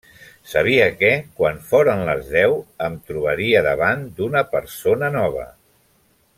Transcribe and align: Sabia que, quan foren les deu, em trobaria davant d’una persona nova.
Sabia 0.51 0.85
que, 1.01 1.11
quan 1.41 1.59
foren 1.73 2.01
les 2.07 2.31
deu, 2.37 2.57
em 2.87 2.97
trobaria 3.11 3.63
davant 3.69 4.05
d’una 4.19 4.45
persona 4.57 5.15
nova. 5.21 5.49